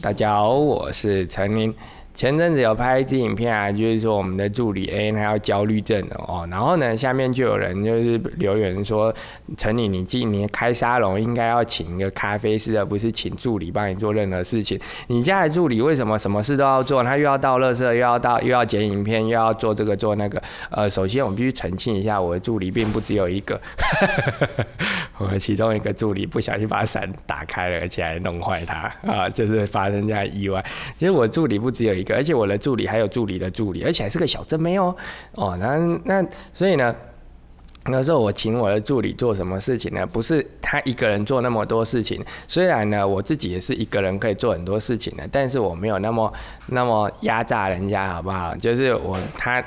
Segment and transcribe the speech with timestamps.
[0.00, 1.72] 大家好，我是陈林。
[2.14, 9.12] 前阵子有拍一支影片啊，就是说我们的助理 A 他要焦虑症的哦，然后呢，下面就有人就是留言说，
[9.56, 14.78] 陈理你今年开沙龙应该要请一个咖啡师，而不是请助理帮你做任何事情。
[15.06, 17.02] 你家的助理为什么什么事都要做？
[17.02, 20.42] 他又要倒垃圾，又要倒，又要剪影片，又要做这个做那个。
[20.70, 23.58] 呃，首先我们必须澄清一下，我的助理并不只有一个，
[25.18, 30.64] 我的其中一个助理不小心把伞打开了，而且还弄坏它 啊，就是发生这样意外。
[30.96, 32.14] 其实我助理不只有一个。
[32.14, 34.94] 而且我的助理还有助理的助理，而且还是个小正妹哦
[35.34, 36.94] 哦，那那所以呢，
[37.86, 40.06] 那时候我请我的助理做什么事情呢？
[40.06, 46.32] 不是他一个人做那么多事情，虽然呢我自己也是一个人可以做很多事情的，但是我没有那么
[46.66, 48.54] 那么压榨人家，好不好？
[48.56, 49.62] 就是我他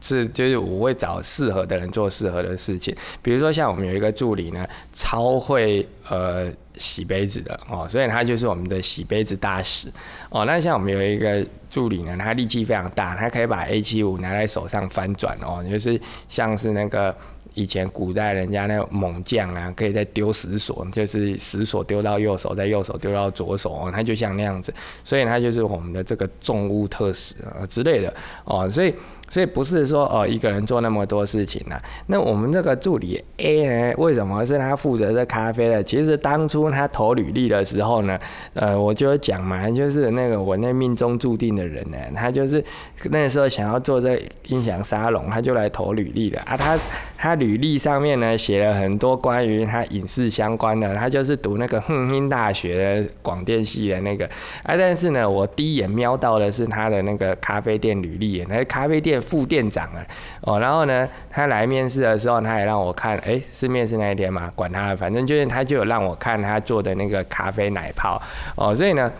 [0.00, 6.50] 是就是我会找适合的人做适合的事情，比如说像我们有一个助理呢，超会呃。
[6.78, 9.92] 洗杯子的哦，所以他就是我们的洗杯子大使
[10.30, 10.46] 哦。
[10.46, 17.14] 那像我们有一个助理呢，他力气非常大，他可以把 A 七五拿在手上翻转哦，就是像是那个
[17.52, 24.72] 以前古代人家那个猛将啊，可以再丢石锁，就是石锁丢到右手，在右手丢到左手哦，他就像那样子，
[25.04, 28.14] 所以他就是我们的这个重物特使啊之类的
[28.46, 28.94] 哦，所以。
[29.30, 31.80] 所以不是说哦一个人做那么多事情呢？
[32.08, 35.82] 那我们这个助理 A 呢，为什么是他负责这咖啡的？
[35.84, 38.18] 其实当初他投履历的时候呢，
[38.54, 42.62] 呃，我就讲嘛，就是那个我那命中注定的人呢，他就是
[43.04, 46.56] 那时候想要做这音响沙龙，他就来投履历的啊。
[46.56, 46.76] 他
[47.16, 54.26] 他履历上面呢写了很多关于他影视相关的，他就是读那个哼哼大学广电系的那个
[54.64, 54.74] 啊。
[54.76, 59.19] 但是呢，我第一眼瞄到的是他的那个咖啡店履历，那咖啡店。
[59.20, 60.04] 副店长啊，
[60.42, 68.20] 哦，然后呢，他来面试的时候，他也让我看，哎，是面试那一天嘛，管他，反正就是他就有让我看他做的那个咖啡奶泡，
[68.56, 69.10] 哦，所以呢。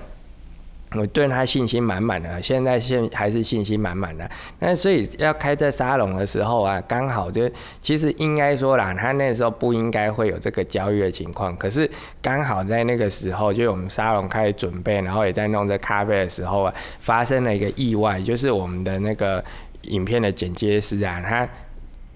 [0.96, 4.28] 我对他信心满满的，现在现还是信心满满的。
[4.58, 7.48] 那所以要开这沙龙的时候啊，刚好就
[7.80, 11.56] 其实应该说啦，他那时候不应该会有这个交易的情况。
[11.56, 11.88] 可是
[12.20, 19.44] 刚好在那个时候，就我们沙龙开始准备，然后也在弄这咖啡的时候啊，发生了一个意外，就是我们的那个
[19.82, 21.48] 影片的剪接师啊，他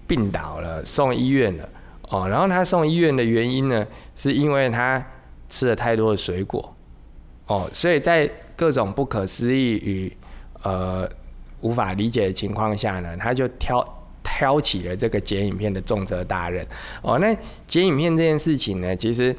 [0.07, 1.69] 病倒了，送医院了。
[2.09, 5.03] 哦，然后他送医院的原因呢，是因为他
[5.49, 6.75] 吃了太多的水果。
[7.47, 10.17] 哦，所以在各种不可思议与
[10.63, 11.09] 呃
[11.61, 16.65] 无法理解的情况下呢，他就挑挑起了这个剪影片的重责大任。
[17.01, 19.35] 哦，那剪影片这件事情呢，其实。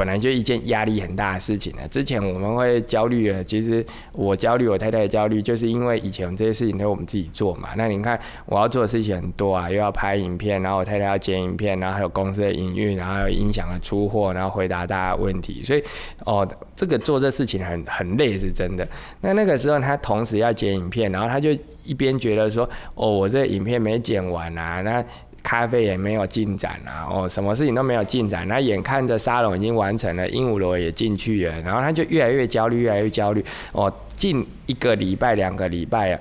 [0.00, 1.82] 本来就一件压力很大的事情呢。
[1.90, 7.68] 之前我们会焦虑的，其实我焦虑，我太太焦虑，就是因为以前这些事情都是我们自己做嘛。
[7.76, 15.62] 那你看，我要做的事情很多啊，又要拍影片，然后我太太要剪影片，然后还有公司的营运，然后还有音响的出货，然后回答大家问题。
[15.62, 15.84] 所以，
[16.24, 18.88] 哦，这个做这事情很很累，是真的。
[19.20, 21.50] 那那个时候他同时要剪影片，然后他就
[21.84, 25.04] 一边觉得说，哦，我这影片没剪完啊，那。
[25.42, 28.46] 咖啡也没有进展啊，哦，什么事情都没有进展。
[28.46, 33.44] 那眼看着沙龙已经完成了，鹦鹉螺也进去了，然后他就越来越焦虑，越来越焦虑。
[33.72, 36.20] 哦，近一个礼拜、两个礼拜啊，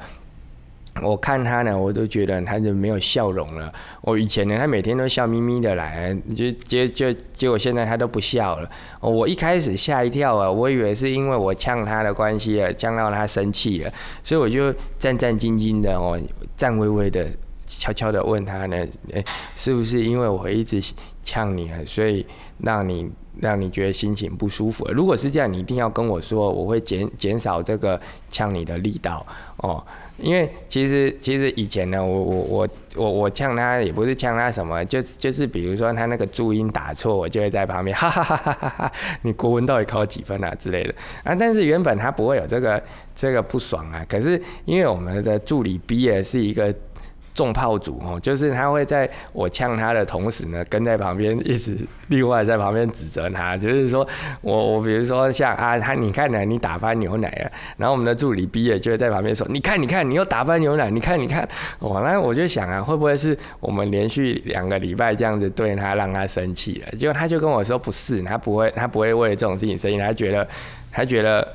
[1.03, 3.71] 我看他呢，我都觉得他就没有笑容了。
[4.01, 8.69] 我以前呢，他每天都笑眯眯的来，就结就结果现在他都不笑了。
[9.01, 13.91] 我一开始吓一跳啊，我以为是因为我呛他的关系啊，呛到他生气了，
[14.23, 16.19] 所以我就战战兢兢的哦，
[16.57, 17.27] 颤巍巍的。
[17.69, 18.75] 悄悄的问他呢，
[19.13, 19.23] 诶，
[19.55, 20.81] 是不是因为我一直
[21.21, 22.25] 呛你，所以
[22.57, 23.09] 让你
[23.39, 24.89] 让你觉得心情不舒服？
[24.91, 29.23] 如果是这样，你一定要跟我说，我会减减少这个呛你的力道
[29.57, 29.83] 哦。
[30.17, 38.91] 因为其实其实以前呢，我我我我我呛他也不是呛他什么，就就是比如说他那个注音打错，我就会在旁边 哈哈哈哈哈哈，
[39.21, 40.93] 你国文到底考几分啊之类的
[41.23, 41.33] 啊。
[41.35, 42.83] 但是原本他不会有这个
[43.15, 46.73] 这个不爽啊，可是因为我们的助理 B 也是一个。
[47.33, 54.05] 重炮组哦，就是他会在我呛他的同时呢，跟在旁边一直另外在旁边指责他，就是说
[54.41, 61.47] 我我比如说像啊他你看呢，你打翻牛奶啊，然后我们的助理毕业就会在旁边说，你看你看你又打翻牛奶，你看你看，
[61.79, 66.97] 我，那我就想啊，会不会是我们连续两个礼拜这样子对他让他生气了？
[66.97, 70.45] 结果他就跟我说不是，他不会他不会为了这种事情生气，他觉得
[70.91, 71.47] 他觉得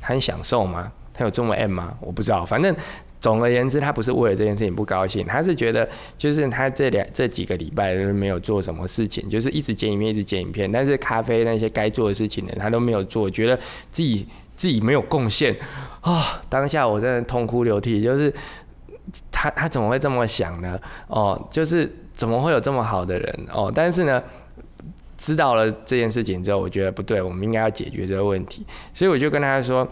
[0.00, 0.90] 很享受吗？
[1.14, 1.94] 他有这么 M 吗？
[2.00, 2.74] 我不知道，反正。
[3.20, 5.86] 总而言之，他不是为了这件事情不高兴，他是觉得
[6.16, 13.54] 就是他这两这几个礼拜都没有做什么事情，就是一直剪影片，一直剪影片，但是咖啡那些该做的事情呢，他都没有做，觉得
[13.92, 14.26] 自己
[14.56, 15.54] 自己没有贡献
[16.00, 16.40] 啊！
[16.48, 18.32] 当下我真的痛哭流涕，就是
[19.30, 20.80] 他他怎么会这么想呢？
[21.06, 23.70] 哦，就是怎么会有这么好的人哦？
[23.74, 24.22] 但是呢，
[25.18, 28.64] 知道了这件事情之后，我觉得不对，我们应该要解决这个问题，
[28.94, 29.86] 所以我就跟他说。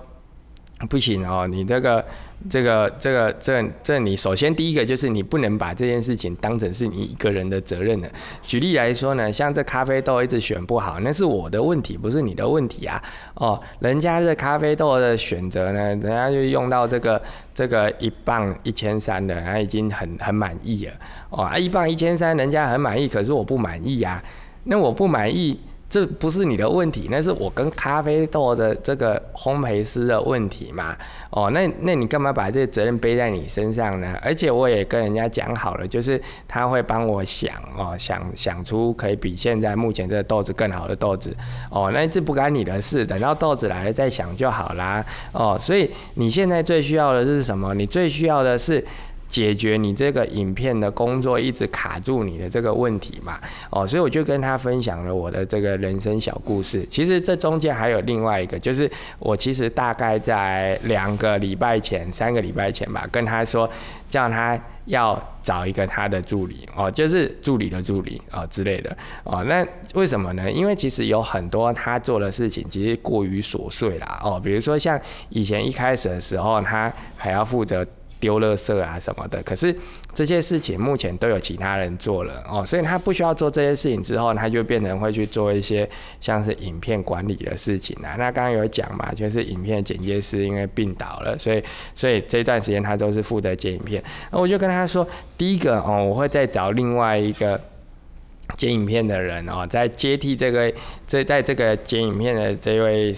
[0.88, 2.04] 不行哦，你这个、
[2.48, 8.08] 这个、这个、这、这，你首先第一个就是你不能把这件事情当成是你一个人的责任的。
[8.42, 13.02] 举例来说呢，像这咖啡豆一直选不好，那是我的问题，不是你的问题啊。
[13.34, 17.20] 哦，人家这咖啡豆的选择呢，人家就用到这个
[17.52, 20.92] 这个一磅一千三的，人家已经很很满意了。
[21.30, 24.22] 哦，啊，一磅一千三，人家很满意，可是我不满意呀。
[24.62, 25.58] 那我不满意。
[25.88, 30.94] 这不是你的问题，那是我跟咖啡豆的这个烘焙师的问题嘛？
[31.30, 34.14] 哦，那那你干嘛把这责任背在你身上呢？
[34.20, 41.34] 而且我也跟人家讲好了，就是他会帮我想哦，想想出可以比现在目前这个豆子更好的豆子
[41.70, 45.02] 哦，那这不干你的事，等到豆子来了再想就好啦。
[45.32, 47.72] 哦，所以你现在最需要的是什么？
[47.74, 48.84] 你最需要的是。
[49.28, 53.38] 解决你这个影片的工作一直卡住你的这个问题嘛？
[53.70, 56.84] 哦，所以我就跟他分享了我的这个人生小故事。
[56.88, 63.68] 其实这中间还有另外一个，就是我其实大概在两个礼拜前、三个礼拜前吧，跟他说
[64.08, 69.44] 叫他要找一个他的助理哦，就是助理的助理啊之类的哦。
[69.44, 70.50] 那为什么呢？
[70.50, 74.98] 因为其实有很多他做的事情其实过于琐碎啦哦，比如说像
[75.28, 77.86] 以前一开始的时候，他还要负责。
[78.20, 79.74] 丢垃圾啊什么的，可是
[80.12, 85.88] 这些事情目前都有其他人做了哦，所以他不需要做这些事情之后，他就变成会去做一些
[86.20, 88.16] 像是影片管理的事情啊。
[88.18, 91.62] 那刚刚有讲嘛，就是影片剪接师因为病倒了，所以
[91.94, 94.02] 所以这段时间他都是负责剪影片。
[94.32, 95.06] 那我就跟他说，
[95.36, 97.60] 第一个哦，我会再找另外一个
[98.56, 100.72] 剪影片的人哦，在接替这个
[101.06, 103.14] 这在这个剪影片的这位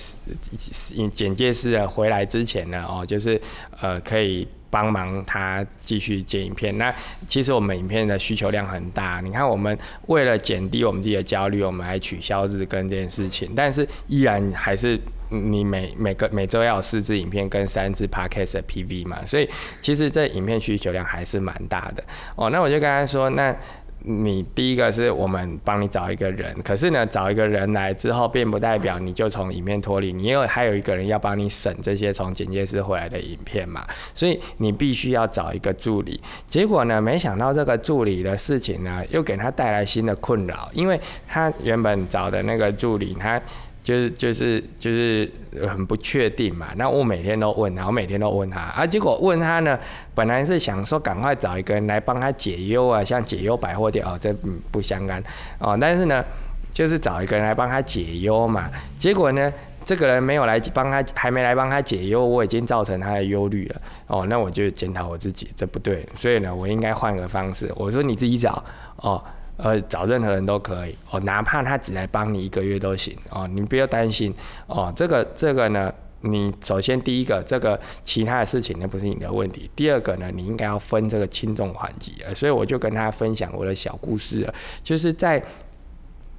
[1.11, 3.41] 剪接师回来之前呢，哦，就是
[3.81, 4.47] 呃可以。
[4.70, 6.76] 帮忙他继续剪影片。
[6.78, 6.94] 那
[7.26, 9.20] 其实我们影片的需求量很大。
[9.22, 9.76] 你看，我们
[10.06, 13.52] 为了减低我们自己的焦虑，我们还取消日更这件事情。
[13.55, 19.25] 但是依然还是你每每个每周要有四支影片跟三支 podcast 的 PV 嘛。
[19.26, 19.49] 所以
[19.81, 22.02] 其实这影片需求量还是蛮大的。
[22.37, 23.55] 哦，那我就跟他说，那。
[24.02, 36.20] 你第一个是我们帮你找一个人，可是呢，找一个人来之后，并不代表你就从里面脱离，你有还有一个人要帮你审这些从剪接师回来的影片嘛，所以你必须要找一个助理。
[36.47, 43.41] 结果呢，没想到这个助理的事情呢，又给他带来新的困扰，因为他原本找的那个助理，他。
[43.82, 45.30] 就是就是就是
[45.66, 48.60] 很不确定嘛，那我每天都问他，我每天都问他。
[48.60, 49.78] 啊，结果问他呢，
[50.14, 54.32] 本来是想说赶快找一个人来帮他解忧啊，像解忧百货店哦，这
[54.70, 55.22] 不相干。
[55.58, 56.22] 哦，但是呢，
[56.70, 59.52] 就是找一个人来帮他解忧嘛，结果呢，
[59.84, 63.80] 这个人没有来帮他，还没来帮他解忧，我已经造成他的忧虑了。
[64.06, 68.62] 哦，那我就检讨我自己，这不对，所以呢，我应该换个方式，我说你自己找。
[68.96, 69.24] 哦。
[69.62, 74.34] 呃，找任何人都可以哦，哪怕他只来帮你一个月都行哦，你不要担心
[74.66, 74.92] 哦。
[74.96, 75.92] 这个这个呢，
[76.22, 79.70] 你首先第一个，这个其他的事情那不是你的问题。
[79.76, 84.50] 第二个呢，你应该要分这个轻重缓急所以我就跟他分享我的小故事，
[84.82, 85.42] 就是在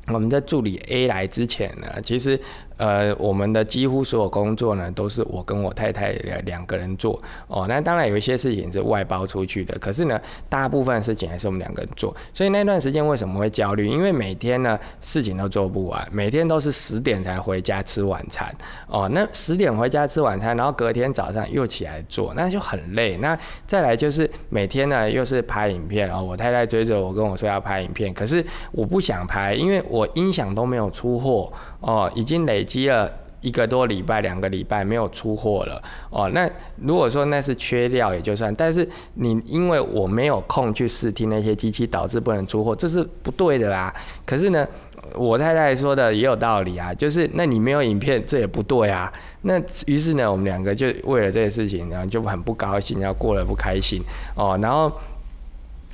[0.08, 2.40] 我们在助理 A 来之前呢，其实。
[2.82, 6.14] 呃，我们的几乎所有工作呢，都是我跟我太太
[6.46, 7.68] 两个人做哦。
[7.70, 10.20] 那当然有一些事情是外包出去的，可是呢，
[10.50, 12.12] 大部分事情还是我们两个人做。
[12.34, 13.86] 所以那段时间为什么会焦虑？
[13.86, 18.52] 因为每天呢事情都做不完，每天都是十点才回家吃晚餐
[18.88, 19.08] 哦。
[19.14, 23.16] 那十点回家吃晚餐，然后隔天早上又起来做，那就很累。
[23.18, 26.24] 那再来就是每天呢又是拍影片然哦。
[26.24, 32.66] 我太太追着我跟我说要拍影片，可是我不想拍，因为我音响都没有出货哦，已经累。
[32.72, 33.12] 积了
[33.42, 36.30] 一个多礼拜、两个礼拜没有出货了哦。
[36.34, 43.94] 那如果说那是缺料也就算，但是你因为我没有空去试听那些机器，导致不能出货，这是不对的啦。
[44.26, 44.66] 可是呢，
[45.16, 49.12] 我太太说的也有道理啊，就是那你没有影片，这也不对啊。
[49.42, 54.02] 那于是呢，我们两个就为了这个事情，然后就很不高兴，然后过得不开心
[54.36, 54.58] 哦。
[54.62, 54.90] 然后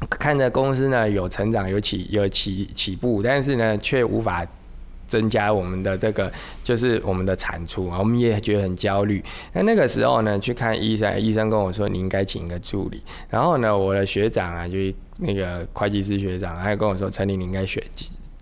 [0.10, 4.46] 看着公司呢有成长、有起、有起起步，但是呢却无法。
[5.08, 6.32] 增加我们的这个
[6.64, 9.24] 就是我们的产出啊，我们也觉得很焦虑。
[9.54, 13.02] 那那个时候呢，去看医生，医生跟我说你应该请一个助理。
[13.30, 17.82] 然后呢，我的学长啊，就是那个会计师学长，他跟我说陈林你应该选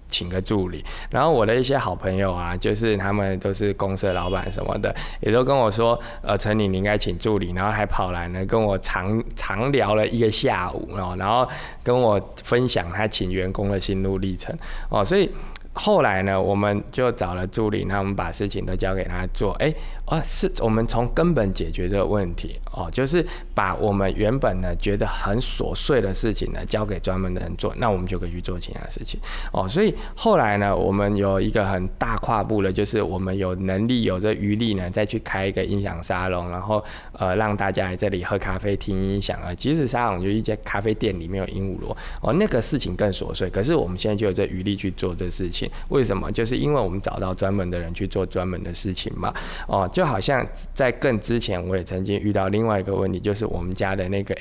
[0.08, 0.84] 请个助理。
[1.10, 7.52] 然后我的一些好朋友啊，就是他们都是公司的老板什么的，也都跟我说，呃，陈林你应该请助理。
[7.54, 11.48] 然后还跑来呢跟我长长聊了一个下午哦，然后
[11.84, 14.56] 跟我分享他请员工的心路历程
[14.90, 15.30] 哦，所以。
[15.76, 19.52] 后来呢，我们就找了助理，那我们把事情都交给他做。
[19.60, 19.74] 哎，
[20.08, 29.20] 哦，是我们从根本解决这个问题哦，就是把我们原本呢觉得很琐碎的事情呢交给专门的人做，那我们就可以去做其他事情
[29.52, 29.68] 哦。
[29.68, 39.54] 所以后来呢，我们有一个很大跨步的，就是我们有能力有这余力呢，再去开一个音响沙龙，然后呃让大家来这里喝咖啡听音响啊。
[39.54, 45.65] 即使沙龙就一间咖啡店里面有鹦鹉螺哦，那个事情更琐碎，可是我们现在就有这余力去做这事情。
[45.90, 46.32] 为什么？
[46.32, 49.34] 就是因为我们找到专门的人去做专门的事情嘛。
[49.68, 54.36] 哦，就好像在更之前，我也曾经遇到另外一个问题，就是我们家的那个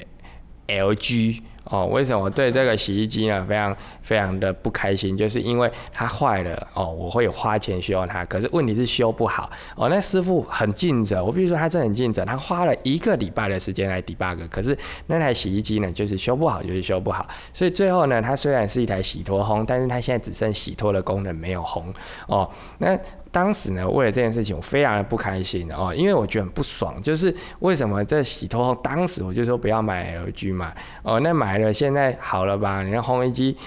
[0.68, 1.40] LG。
[1.64, 5.16] 哦，为什么我对这个洗衣机呢非常非常的不开心？
[5.16, 9.88] 就是因为它坏了哦，我会花钱修它，可是问题是修不好哦。
[9.88, 17.26] 那师傅很尽责，我比如说他真的很尽责，他花了一个礼拜的时间来 debug，可是那台洗衣机呢就是修不好，就是修不好。
[17.52, 21.84] 所以最后呢，它虽然是一台洗脱烘，但是它现在只剩洗脱的功能，没有烘
[22.26, 22.48] 哦。
[22.78, 22.98] 那
[23.34, 30.72] 当时呢，为了这件事情，我非常的不开心哦，因为我觉得很不爽，就是为什么这洗脱后，当时我就说不要买 LG 嘛，
[31.02, 32.84] 哦，那买了现在好了吧？
[32.84, 33.58] 你看烘衣机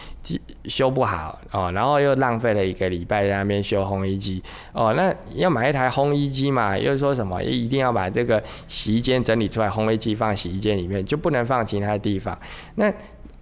[0.63, 12.39] 修不好哦，然后又浪费了一个礼拜在那边修烘衣机哦，那要买一台烘衣机嘛，又说什么一定要把这个洗衣间整理出来，烘衣机放洗衣间里面，就不能放其他地方，
[12.75, 12.89] 那。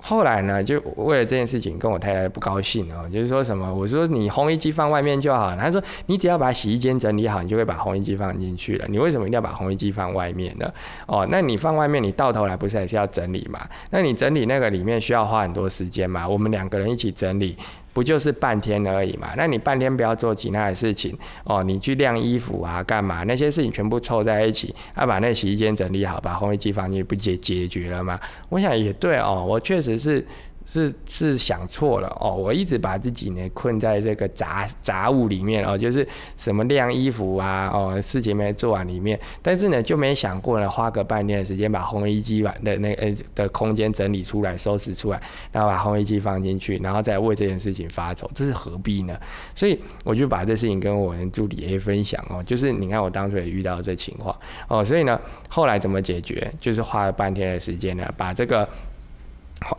[0.08, 10.72] 后来呢，就为了这件事情跟我太太不高兴哦，就是说什么，我说你烘衣机放外面就好，他说你只要把洗衣间整理好，你就会把烘衣机放进去了，你为什么一定要把烘衣机放外面呢？
[11.08, 13.68] 哦，那你放外面，你到头来不是还是要整理嘛？
[13.90, 16.30] 那你整理那个里面需要花很多时间嘛？
[16.30, 17.58] 我们两个人一起整理。
[17.96, 19.30] 不就是半天而已嘛？
[19.38, 23.24] 那你半天不要做其他的事情哦，你去晾衣服啊，干嘛？
[23.24, 28.20] 那些事情全部凑在一起，要把那洗衣间整理好，把烘衣机房间，不解解决了吗？
[28.50, 30.28] 我想也对哦，我确实是。
[30.66, 36.08] 是是想错了哦，我一直把自己呢困在这个杂杂物里面哦，就是
[36.38, 49.18] 什么晾衣服啊哦，事情没做完里面，但是呢就没想过呢，花个半天的时间把烘衣机把的那呃的空间整理出来，收拾出来，然后把烘衣机放进去，然后再为这件事情发愁，这是何必呢？
[49.54, 54.36] 所以我就把这事情跟我的助理 A 分享哦，就是你看我当初也遇到这情况
[54.68, 56.52] 哦，所以呢后来怎么解决？
[56.60, 58.68] 就是花了半天的时间呢，把这个。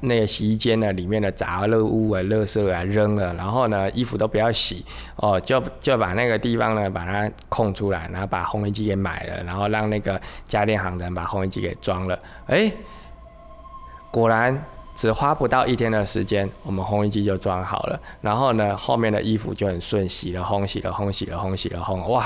[0.00, 4.84] 那个洗衣间呢，里面的杂物啊、垃圾啊扔了，然后呢，衣服都不要洗
[5.16, 12.18] 哦，就就把那个地方呢把它空出来，然后把烘衣机给买了，然后让那个家电行人把烘衣机给装了。
[12.46, 12.72] 哎，
[14.10, 14.64] 果然
[14.94, 18.00] 只花不到一天的时间，我们烘衣机就装好了。
[18.20, 22.24] 然后呢，后面的衣服就很顺，洗了烘，洗了烘，洗了烘，洗了烘，哇！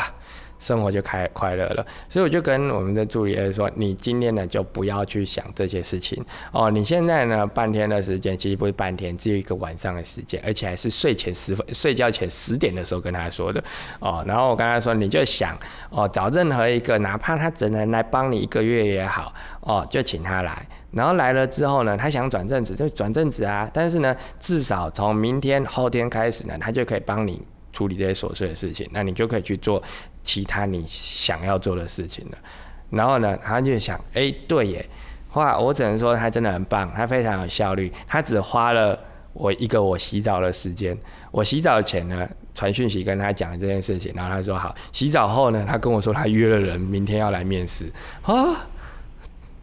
[0.60, 6.70] 生活就开快乐了，所以我就跟我们的助理说：“你今天呢就不要去想这些事情哦。
[6.70, 13.62] 你现在呢半天的时间，其实不是半天，只有一个晚上的时间，而且还是睡前十分、睡觉前十点的时候跟他说的
[13.98, 14.22] 哦。
[14.26, 20.66] 然后我跟他说，你就想哦，找任何一个，哪怕他只能来帮你一个月也好哦，就请他来。
[20.92, 23.70] 然后来了之后呢，他想转正职就转正职啊。
[23.72, 27.40] 但是呢，至少从明天、后天开始呢，他就可以帮你
[27.72, 29.82] 处理这些琐碎的事情，那你就可以去做。”
[30.22, 32.36] 其他你想要做的事情了，
[32.90, 34.86] 然后呢，他就想，哎，对耶，
[35.32, 38.96] 哇，我只能说他真的很棒，他非常有效率，他只花了
[39.32, 40.96] 我一个我洗澡的时间，
[41.30, 48.68] 我洗澡前呢传讯息跟他讲这件事情，然后他说好，洗澡后呢，他跟我说他约了人，明天要来面试，啊，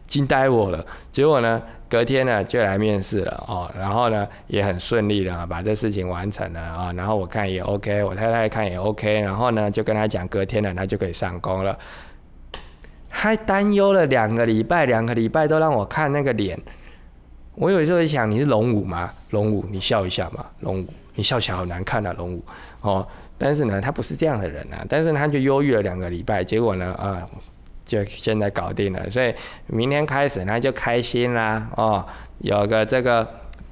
[0.08, 1.62] 惊呆我了，结果呢？
[1.88, 11.78] 隔天呢就来面试了哦，然后呢也很顺利的把这事情完成了啊，然后我看也 OK，我太太看也 OK，然后呢就跟他讲隔天呢他就可以上工了，
[13.08, 16.60] 还担忧了两个礼拜，两个礼拜都让我看那个脸，
[17.54, 19.10] 我有时候想你是龙武吗？
[19.30, 22.44] 龙武你笑一下嘛，龙武你笑起来好难看啊，龙武
[22.82, 23.06] 哦，
[23.38, 27.26] 但是呢他不是这样的人啊，但是他就忧郁了两个礼拜，结果呢啊。
[27.88, 29.34] 就现在搞定了，所以
[29.66, 32.04] 明天开始他就开心啦哦，
[32.40, 33.26] 有个这个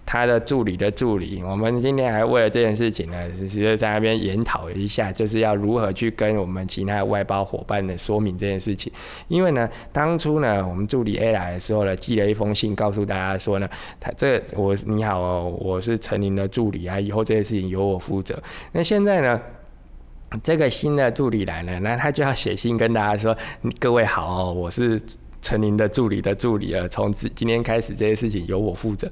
[0.07, 8.91] 他的助理的助理，我们今天还为了这件事情呢，其实在那边研讨一下，就是要如何去跟我们其他外包伙伴的说明这件事情。
[9.29, 13.69] 因为呢，当初呢，我们助理 A 来的时候呢，寄了一封信告诉大家说呢，
[14.01, 18.43] 他这我你好哦，我是陈林的助理啊，以后这些事情由我负责。
[18.73, 19.39] 那现在呢？
[20.43, 23.37] 这个新的助理来了，那他就要写信跟大家说
[23.79, 25.01] ：“各位好哦，我是
[25.41, 29.09] 陈林的助理的助理啊，从今今天开始这些事情由我负责。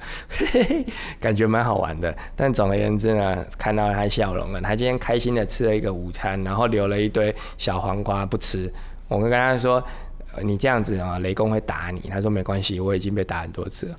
[1.20, 2.14] ”感觉蛮好玩的。
[2.34, 8.70] 但总而言之呢，看到他笑容了，他今天开心的吃了一个午餐，然后留了一堆小黄瓜不吃。
[9.06, 9.82] 我们跟他说
[10.42, 13.96] ：“你这样子啊，雷公会打你。”他说：“没关系，我已经被打很多次了。”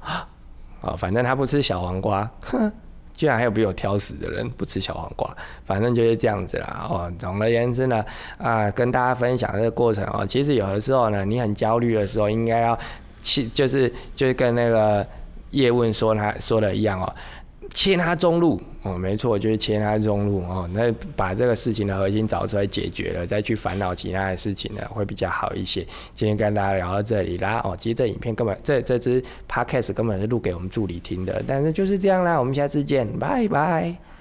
[0.81, 2.71] 啊，反正他不吃小黄瓜，哼。
[3.15, 6.87] 居然还有比我挑食的人不吃小黄瓜，反正就是这样子啦。
[6.89, 8.05] 哦，总而言之呢，
[8.37, 12.77] 啊，跟大家分享这个过程哦，其实有的时候呢，你很焦虑的时候，应该要
[13.21, 15.05] 去，就是就是跟那个
[15.51, 17.15] 叶问说他说的一样哦。
[17.71, 20.69] 切他中路哦，没错，就是切他中路哦。
[20.73, 25.85] 那把这个事情的核心找出来解决了，再去烦恼其他的事情呢，会比较好一些。
[26.13, 34.14] 今天跟大家聊到这里啦哦，其实这影片根本这这支 podcast 根本是录给我们助理听的，但是就是这样啦，我们下次见，拜拜。